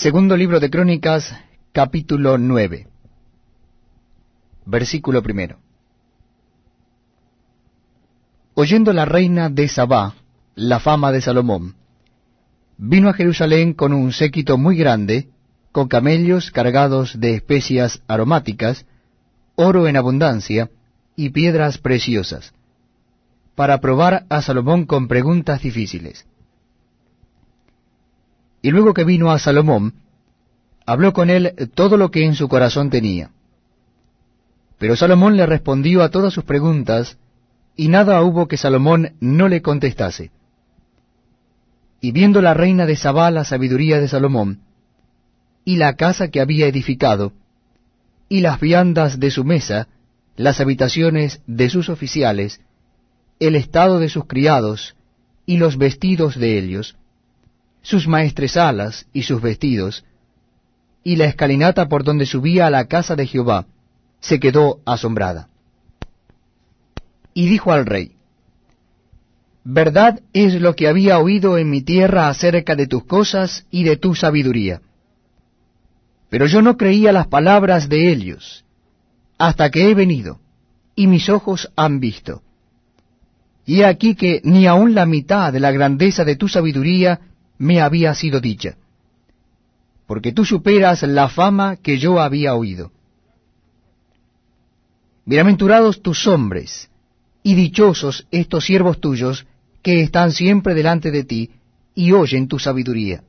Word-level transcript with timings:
Segundo 0.00 0.34
libro 0.34 0.60
de 0.60 0.70
Crónicas, 0.70 1.30
capítulo 1.72 2.38
9, 2.38 2.88
versículo 4.64 5.22
primero. 5.22 5.58
Oyendo 8.54 8.94
la 8.94 9.04
reina 9.04 9.50
de 9.50 9.68
Sabá 9.68 10.14
la 10.54 10.80
fama 10.80 11.12
de 11.12 11.20
Salomón, 11.20 11.74
vino 12.78 13.10
a 13.10 13.12
Jerusalén 13.12 13.74
con 13.74 13.92
un 13.92 14.14
séquito 14.14 14.56
muy 14.56 14.74
grande, 14.74 15.28
con 15.70 15.86
camellos 15.86 16.50
cargados 16.50 17.20
de 17.20 17.34
especias 17.34 18.02
aromáticas, 18.08 18.86
oro 19.54 19.86
en 19.86 19.98
abundancia 19.98 20.70
y 21.14 21.28
piedras 21.28 21.76
preciosas, 21.76 22.54
para 23.54 23.82
probar 23.82 24.24
a 24.30 24.40
Salomón 24.40 24.86
con 24.86 25.08
preguntas 25.08 25.60
difíciles. 25.60 26.24
Y 28.62 28.70
luego 28.70 28.94
que 28.94 29.04
vino 29.04 29.30
a 29.30 29.38
Salomón, 29.38 29.94
habló 30.86 31.12
con 31.12 31.30
él 31.30 31.54
todo 31.74 31.96
lo 31.96 32.10
que 32.10 32.24
en 32.24 32.34
su 32.34 32.48
corazón 32.48 32.90
tenía. 32.90 33.30
Pero 34.78 34.96
Salomón 34.96 35.36
le 35.36 35.46
respondió 35.46 36.02
a 36.02 36.10
todas 36.10 36.32
sus 36.32 36.44
preguntas, 36.44 37.18
y 37.76 37.88
nada 37.88 38.22
hubo 38.22 38.48
que 38.48 38.56
Salomón 38.56 39.12
no 39.20 39.48
le 39.48 39.62
contestase. 39.62 40.30
Y 42.00 42.12
viendo 42.12 42.40
la 42.42 42.54
reina 42.54 42.86
de 42.86 42.96
Sabá 42.96 43.30
la 43.30 43.44
sabiduría 43.44 44.00
de 44.00 44.08
Salomón, 44.08 44.60
y 45.64 45.76
la 45.76 45.96
casa 45.96 46.28
que 46.28 46.40
había 46.40 46.66
edificado, 46.66 47.32
y 48.28 48.40
las 48.40 48.60
viandas 48.60 49.20
de 49.20 49.30
su 49.30 49.44
mesa, 49.44 49.88
las 50.36 50.60
habitaciones 50.60 51.42
de 51.46 51.68
sus 51.68 51.88
oficiales, 51.88 52.60
el 53.38 53.56
estado 53.56 53.98
de 53.98 54.08
sus 54.08 54.24
criados, 54.26 54.96
y 55.46 55.58
los 55.58 55.76
vestidos 55.76 56.38
de 56.38 56.58
ellos, 56.58 56.96
sus 57.82 58.06
maestresalas 58.06 59.06
y 59.12 59.22
sus 59.22 59.40
vestidos, 59.40 60.04
y 61.02 61.16
la 61.16 61.24
escalinata 61.26 61.88
por 61.88 62.04
donde 62.04 62.26
subía 62.26 62.66
a 62.66 62.70
la 62.70 62.86
casa 62.86 63.16
de 63.16 63.26
Jehová, 63.26 63.66
se 64.20 64.38
quedó 64.38 64.80
asombrada. 64.84 65.48
Y 67.32 67.48
dijo 67.48 67.72
al 67.72 67.86
rey, 67.86 68.12
Verdad 69.64 70.20
es 70.32 70.60
lo 70.60 70.74
que 70.74 70.88
había 70.88 71.18
oído 71.18 71.58
en 71.58 71.70
mi 71.70 71.82
tierra 71.82 72.28
acerca 72.28 72.76
de 72.76 72.86
tus 72.86 73.04
cosas 73.04 73.66
y 73.70 73.84
de 73.84 73.96
tu 73.96 74.14
sabiduría. 74.14 74.80
Pero 76.30 76.46
yo 76.46 76.62
no 76.62 76.76
creía 76.76 77.12
las 77.12 77.26
palabras 77.26 77.88
de 77.88 78.10
ellos, 78.10 78.64
hasta 79.36 79.70
que 79.70 79.90
he 79.90 79.94
venido, 79.94 80.40
y 80.94 81.06
mis 81.06 81.28
ojos 81.28 81.70
han 81.76 82.00
visto. 82.00 82.42
Y 83.66 83.80
he 83.80 83.84
aquí 83.86 84.14
que 84.14 84.40
ni 84.44 84.66
aun 84.66 84.94
la 84.94 85.06
mitad 85.06 85.52
de 85.52 85.60
la 85.60 85.70
grandeza 85.72 86.24
de 86.24 86.36
tu 86.36 86.48
sabiduría 86.48 87.20
me 87.60 87.82
había 87.82 88.14
sido 88.14 88.40
dicha, 88.40 88.78
porque 90.06 90.32
tú 90.32 90.46
superas 90.46 91.02
la 91.02 91.28
fama 91.28 91.76
que 91.76 91.98
yo 91.98 92.18
había 92.18 92.54
oído. 92.54 92.90
Bienaventurados 95.26 96.00
tus 96.00 96.26
hombres, 96.26 96.90
y 97.42 97.54
dichosos 97.54 98.26
estos 98.30 98.64
siervos 98.64 98.98
tuyos, 98.98 99.46
que 99.82 100.00
están 100.00 100.32
siempre 100.32 100.72
delante 100.72 101.10
de 101.10 101.22
ti, 101.22 101.50
y 101.94 102.12
oyen 102.12 102.48
tu 102.48 102.58
sabiduría. 102.58 103.24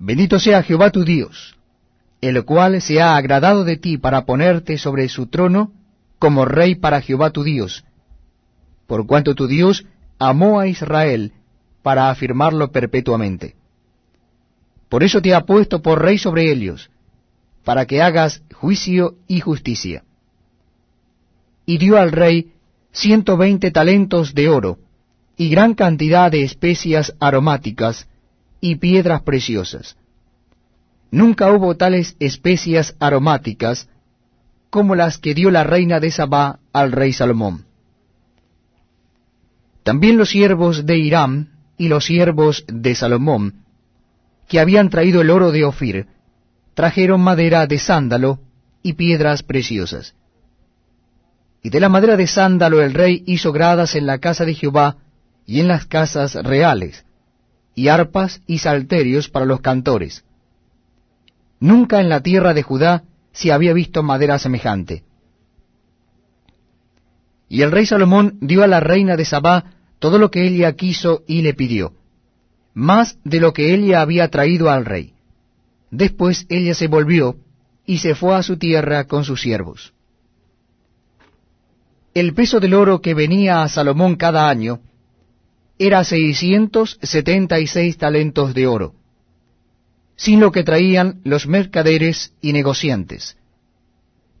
Bendito 0.00 0.40
sea 0.40 0.64
Jehová 0.64 0.90
tu 0.90 1.04
Dios, 1.04 1.56
el 2.20 2.44
cual 2.44 2.82
se 2.82 3.00
ha 3.00 3.14
agradado 3.14 3.62
de 3.62 3.76
ti 3.76 3.96
para 3.96 4.26
ponerte 4.26 4.76
sobre 4.76 5.08
su 5.08 5.28
trono 5.28 5.70
como 6.18 6.44
rey 6.44 6.74
para 6.74 7.00
Jehová 7.00 7.30
tu 7.30 7.44
Dios, 7.44 7.84
por 8.88 9.06
cuanto 9.06 9.36
tu 9.36 9.46
Dios 9.46 9.86
amó 10.18 10.58
a 10.58 10.66
Israel, 10.66 11.32
para 11.82 12.10
afirmarlo 12.10 12.70
perpetuamente. 12.70 13.56
Por 14.88 15.02
eso 15.02 15.22
te 15.22 15.34
ha 15.34 15.44
puesto 15.46 15.82
por 15.82 16.02
rey 16.02 16.18
sobre 16.18 16.50
ellos, 16.50 16.90
para 17.64 17.86
que 17.86 18.02
hagas 18.02 18.42
juicio 18.54 19.16
y 19.28 19.40
justicia. 19.40 20.04
Y 21.64 21.78
dio 21.78 21.98
al 21.98 22.12
rey 22.12 22.52
ciento 22.92 23.36
veinte 23.36 23.70
talentos 23.70 24.34
de 24.34 24.48
oro, 24.48 24.78
y 25.36 25.48
gran 25.48 25.74
cantidad 25.74 26.30
de 26.30 26.42
especias 26.42 27.14
aromáticas, 27.20 28.08
y 28.60 28.76
piedras 28.76 29.22
preciosas. 29.22 29.96
Nunca 31.10 31.50
hubo 31.52 31.76
tales 31.76 32.16
especias 32.20 32.94
aromáticas 33.00 33.88
como 34.70 34.94
las 34.94 35.18
que 35.18 35.34
dio 35.34 35.50
la 35.50 35.64
reina 35.64 35.98
de 35.98 36.10
Sabá 36.10 36.60
al 36.72 36.92
rey 36.92 37.12
Salomón. 37.12 37.64
También 39.82 40.16
los 40.16 40.30
siervos 40.30 40.86
de 40.86 40.98
Hiram 40.98 41.48
y 41.80 41.88
los 41.88 42.04
siervos 42.04 42.66
de 42.68 42.94
Salomón, 42.94 43.64
que 44.46 44.60
habían 44.60 44.90
traído 44.90 45.22
el 45.22 45.30
oro 45.30 45.50
de 45.50 45.64
Ofir, 45.64 46.08
trajeron 46.74 47.22
madera 47.22 47.66
de 47.66 47.78
sándalo 47.78 48.38
y 48.82 48.92
piedras 48.92 49.42
preciosas. 49.42 50.14
Y 51.62 51.70
de 51.70 51.80
la 51.80 51.88
madera 51.88 52.18
de 52.18 52.26
sándalo 52.26 52.82
el 52.82 52.92
rey 52.92 53.22
hizo 53.24 53.50
gradas 53.50 53.94
en 53.94 54.04
la 54.04 54.18
casa 54.18 54.44
de 54.44 54.52
Jehová 54.52 54.98
y 55.46 55.60
en 55.60 55.68
las 55.68 55.86
casas 55.86 56.34
reales, 56.34 57.06
y 57.74 57.88
arpas 57.88 58.42
y 58.46 58.58
salterios 58.58 59.30
para 59.30 59.46
los 59.46 59.62
cantores. 59.62 60.26
Nunca 61.60 61.98
en 61.98 62.10
la 62.10 62.20
tierra 62.20 62.52
de 62.52 62.62
Judá 62.62 63.04
se 63.32 63.52
había 63.52 63.72
visto 63.72 64.02
madera 64.02 64.38
semejante. 64.38 65.02
Y 67.48 67.62
el 67.62 67.72
rey 67.72 67.86
Salomón 67.86 68.36
dio 68.42 68.64
a 68.64 68.66
la 68.66 68.80
reina 68.80 69.16
de 69.16 69.24
Sabá 69.24 69.79
todo 70.00 70.18
lo 70.18 70.30
que 70.30 70.46
ella 70.46 70.72
quiso 70.72 71.22
y 71.28 71.42
le 71.42 71.54
pidió, 71.54 71.92
más 72.74 73.18
de 73.22 73.38
lo 73.38 73.52
que 73.52 73.74
ella 73.74 74.00
había 74.00 74.28
traído 74.28 74.70
al 74.70 74.84
rey. 74.84 75.12
Después 75.90 76.46
ella 76.48 76.74
se 76.74 76.88
volvió 76.88 77.36
y 77.86 77.98
se 77.98 78.14
fue 78.14 78.34
a 78.34 78.42
su 78.42 78.56
tierra 78.56 79.04
con 79.04 79.24
sus 79.24 79.42
siervos. 79.42 79.92
El 82.14 82.34
peso 82.34 82.58
del 82.60 82.74
oro 82.74 83.00
que 83.00 83.14
venía 83.14 83.62
a 83.62 83.68
Salomón 83.68 84.16
cada 84.16 84.48
año 84.48 84.80
era 85.78 86.02
seiscientos 86.02 86.98
setenta 87.02 87.60
y 87.60 87.66
seis 87.66 87.96
talentos 87.96 88.54
de 88.54 88.66
oro, 88.66 88.94
sin 90.16 90.40
lo 90.40 90.50
que 90.50 90.64
traían 90.64 91.20
los 91.24 91.46
mercaderes 91.46 92.32
y 92.40 92.52
negociantes. 92.52 93.36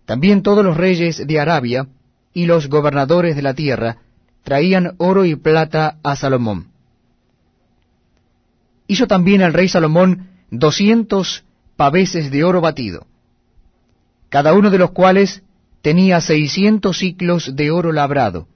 También 0.06 0.42
todos 0.42 0.64
los 0.64 0.76
reyes 0.76 1.26
de 1.26 1.38
Arabia 1.38 1.86
y 2.32 2.46
los 2.46 2.68
gobernadores 2.68 3.36
de 3.36 3.42
la 3.42 3.54
tierra 3.54 3.98
traían 4.42 4.94
oro 4.98 5.24
y 5.24 5.36
plata 5.36 5.98
a 6.02 6.16
Salomón. 6.16 6.68
Hizo 8.86 9.06
también 9.06 9.40
el 9.40 9.52
rey 9.52 9.68
Salomón 9.68 10.28
doscientos 10.50 11.44
paveses 11.76 12.30
de 12.30 12.44
oro 12.44 12.60
batido, 12.60 13.06
cada 14.28 14.52
uno 14.54 14.70
de 14.70 14.78
los 14.78 14.90
cuales 14.90 15.42
tenía 15.82 16.20
seiscientos 16.20 16.98
ciclos 16.98 17.54
de 17.54 17.70
oro 17.70 17.92
labrado. 17.92 18.48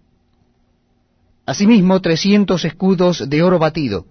Asimismo 1.46 2.00
trescientos 2.00 2.64
escudos 2.64 3.28
de 3.28 3.42
oro 3.42 3.58
batido, 3.58 4.06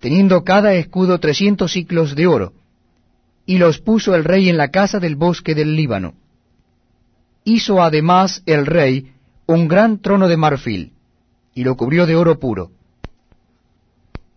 teniendo 0.00 0.44
cada 0.44 0.74
escudo 0.74 1.18
trescientos 1.20 1.72
ciclos 1.72 2.14
de 2.14 2.26
oro, 2.26 2.52
y 3.46 3.58
los 3.58 3.78
puso 3.78 4.14
el 4.14 4.24
rey 4.24 4.48
en 4.48 4.56
la 4.56 4.68
casa 4.68 5.00
del 5.00 5.16
bosque 5.16 5.54
del 5.54 5.74
Líbano. 5.74 6.14
Hizo 7.44 7.82
además 7.82 8.42
el 8.46 8.66
rey 8.66 9.12
un 9.52 9.68
gran 9.68 10.00
trono 10.00 10.28
de 10.28 10.36
marfil, 10.36 10.92
y 11.54 11.64
lo 11.64 11.76
cubrió 11.76 12.06
de 12.06 12.16
oro 12.16 12.38
puro. 12.38 12.70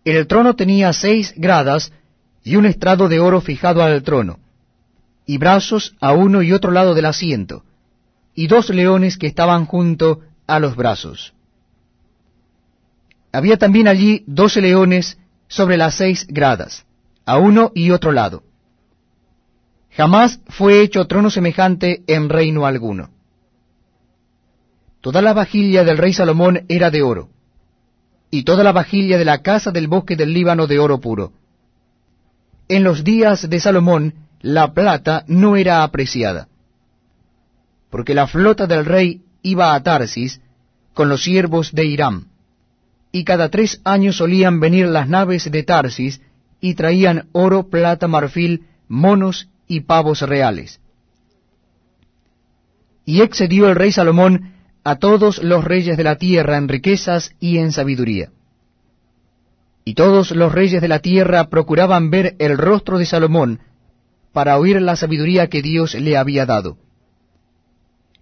El 0.04 0.26
trono 0.26 0.54
tenía 0.54 0.92
seis 0.92 1.34
gradas 1.36 1.92
y 2.44 2.56
un 2.56 2.66
estrado 2.66 3.08
de 3.08 3.18
oro 3.18 3.40
fijado 3.40 3.82
al 3.82 4.02
trono, 4.02 4.38
y 5.26 5.38
brazos 5.38 5.96
a 6.00 6.12
uno 6.12 6.42
y 6.42 6.52
otro 6.52 6.70
lado 6.70 6.94
del 6.94 7.06
asiento, 7.06 7.64
y 8.34 8.46
dos 8.46 8.70
leones 8.70 9.18
que 9.18 9.26
estaban 9.26 9.66
junto 9.66 10.20
a 10.46 10.60
los 10.60 10.76
brazos. 10.76 11.34
Había 13.32 13.56
también 13.56 13.88
allí 13.88 14.22
doce 14.26 14.60
leones 14.60 15.18
sobre 15.48 15.76
las 15.76 15.96
seis 15.96 16.26
gradas, 16.28 16.86
a 17.24 17.38
uno 17.38 17.72
y 17.74 17.90
otro 17.90 18.12
lado. 18.12 18.44
Jamás 19.90 20.40
fue 20.48 20.82
hecho 20.82 21.06
trono 21.06 21.30
semejante 21.30 22.02
en 22.06 22.28
reino 22.28 22.66
alguno. 22.66 23.15
Toda 25.06 25.22
la 25.22 25.34
vajilla 25.34 25.84
del 25.84 25.98
rey 25.98 26.12
Salomón 26.12 26.64
era 26.68 26.90
de 26.90 27.04
oro, 27.04 27.28
y 28.28 28.42
toda 28.42 28.64
la 28.64 28.72
vajilla 28.72 29.18
de 29.18 29.24
la 29.24 29.40
casa 29.40 29.70
del 29.70 29.86
bosque 29.86 30.16
del 30.16 30.32
Líbano 30.32 30.66
de 30.66 30.80
oro 30.80 31.00
puro. 31.00 31.32
En 32.66 32.82
los 32.82 33.04
días 33.04 33.48
de 33.48 33.60
Salomón 33.60 34.14
la 34.40 34.74
plata 34.74 35.22
no 35.28 35.54
era 35.54 35.84
apreciada, 35.84 36.48
porque 37.88 38.14
la 38.14 38.26
flota 38.26 38.66
del 38.66 38.84
rey 38.84 39.22
iba 39.42 39.76
a 39.76 39.82
Tarsis 39.84 40.40
con 40.92 41.08
los 41.08 41.22
siervos 41.22 41.70
de 41.72 41.84
Hiram, 41.84 42.26
y 43.12 43.22
cada 43.22 43.48
tres 43.48 43.80
años 43.84 44.16
solían 44.16 44.58
venir 44.58 44.88
las 44.88 45.08
naves 45.08 45.48
de 45.48 45.62
Tarsis 45.62 46.20
y 46.60 46.74
traían 46.74 47.28
oro, 47.30 47.68
plata, 47.68 48.08
marfil, 48.08 48.66
monos 48.88 49.48
y 49.68 49.82
pavos 49.82 50.22
reales. 50.22 50.80
Y 53.04 53.20
excedió 53.20 53.68
el 53.68 53.76
rey 53.76 53.92
Salomón 53.92 54.55
a 54.86 55.00
todos 55.00 55.42
los 55.42 55.64
reyes 55.64 55.96
de 55.96 56.04
la 56.04 56.14
tierra 56.14 56.56
en 56.56 56.68
riquezas 56.68 57.32
y 57.40 57.58
en 57.58 57.72
sabiduría. 57.72 58.30
Y 59.84 59.94
todos 59.94 60.30
los 60.30 60.52
reyes 60.52 60.80
de 60.80 60.86
la 60.86 61.00
tierra 61.00 61.48
procuraban 61.48 62.08
ver 62.08 62.36
el 62.38 62.56
rostro 62.56 62.96
de 62.96 63.04
Salomón 63.04 63.58
para 64.32 64.56
oír 64.58 64.80
la 64.80 64.94
sabiduría 64.94 65.48
que 65.48 65.60
Dios 65.60 65.94
le 65.94 66.16
había 66.16 66.46
dado. 66.46 66.78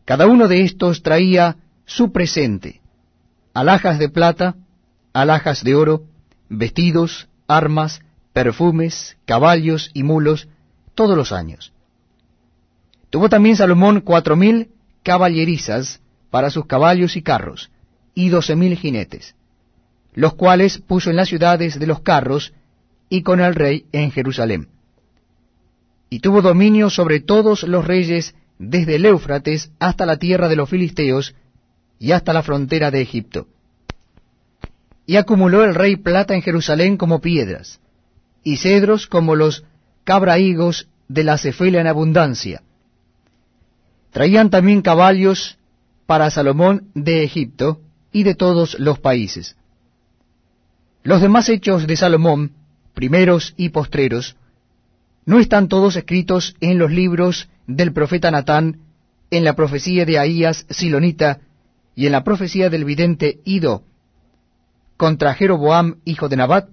Cada 0.06 0.26
uno 0.26 0.48
de 0.48 0.62
estos 0.62 1.02
traía 1.02 1.58
su 1.84 2.12
presente, 2.12 2.80
alhajas 3.52 3.98
de 3.98 4.08
plata, 4.08 4.56
alhajas 5.12 5.64
de 5.64 5.74
oro, 5.74 6.04
vestidos, 6.48 7.28
armas, 7.46 8.00
perfumes, 8.32 9.18
caballos 9.26 9.90
y 9.92 10.02
mulos, 10.02 10.48
todos 10.94 11.14
los 11.14 11.30
años. 11.30 11.74
Tuvo 13.10 13.28
también 13.28 13.54
Salomón 13.54 14.00
cuatro 14.00 14.34
mil 14.34 14.70
caballerizas 15.02 16.00
para 16.34 16.50
sus 16.50 16.66
caballos 16.66 17.14
y 17.14 17.22
carros, 17.22 17.70
y 18.12 18.28
doce 18.28 18.56
mil 18.56 18.76
jinetes, 18.76 19.36
los 20.14 20.34
cuales 20.34 20.78
puso 20.78 21.08
en 21.10 21.14
las 21.14 21.28
ciudades 21.28 21.78
de 21.78 21.86
los 21.86 22.00
carros 22.00 22.52
y 23.08 23.22
con 23.22 23.38
el 23.40 23.54
rey 23.54 23.86
en 23.92 24.10
Jerusalén. 24.10 24.66
Y 26.10 26.18
tuvo 26.18 26.42
dominio 26.42 26.90
sobre 26.90 27.20
todos 27.20 27.62
los 27.62 27.86
reyes 27.86 28.34
desde 28.58 28.96
el 28.96 29.06
Éufrates 29.06 29.70
hasta 29.78 30.06
la 30.06 30.16
tierra 30.16 30.48
de 30.48 30.56
los 30.56 30.68
filisteos 30.68 31.36
y 32.00 32.10
hasta 32.10 32.32
la 32.32 32.42
frontera 32.42 32.90
de 32.90 33.00
Egipto. 33.00 33.46
Y 35.06 35.14
acumuló 35.14 35.62
el 35.62 35.76
rey 35.76 35.94
plata 35.94 36.34
en 36.34 36.42
Jerusalén 36.42 36.96
como 36.96 37.20
piedras, 37.20 37.78
y 38.42 38.56
cedros 38.56 39.06
como 39.06 39.36
los 39.36 39.62
cabrahigos 40.02 40.88
de 41.06 41.22
la 41.22 41.38
cefela 41.38 41.80
en 41.80 41.86
abundancia. 41.86 42.64
Traían 44.10 44.50
también 44.50 44.82
caballos 44.82 45.58
para 46.06 46.30
Salomón 46.30 46.90
de 46.94 47.24
Egipto 47.24 47.80
y 48.12 48.22
de 48.22 48.34
todos 48.34 48.78
los 48.78 48.98
países. 48.98 49.56
Los 51.02 51.20
demás 51.20 51.48
hechos 51.48 51.86
de 51.86 51.96
Salomón, 51.96 52.52
primeros 52.94 53.54
y 53.56 53.70
postreros, 53.70 54.36
¿no 55.26 55.38
están 55.38 55.68
todos 55.68 55.96
escritos 55.96 56.54
en 56.60 56.78
los 56.78 56.90
libros 56.90 57.48
del 57.66 57.92
profeta 57.92 58.30
Natán, 58.30 58.80
en 59.30 59.44
la 59.44 59.56
profecía 59.56 60.04
de 60.04 60.18
Ahías 60.18 60.66
Silonita 60.70 61.40
y 61.94 62.06
en 62.06 62.12
la 62.12 62.24
profecía 62.24 62.70
del 62.70 62.84
vidente 62.84 63.40
Ido 63.44 63.84
contra 64.96 65.34
Jeroboam, 65.34 65.96
hijo 66.04 66.28
de 66.28 66.36
Nabat? 66.36 66.68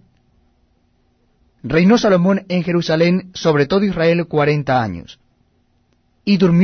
Reinó 1.63 1.97
Salomón 1.97 2.45
en 2.49 2.63
Jerusalén 2.63 3.31
sobre 3.33 3.65
todo 3.67 3.85
Israel 3.85 4.27
cuarenta 4.27 4.81
años, 4.81 5.19
y 6.25 6.37
durmió 6.37 6.59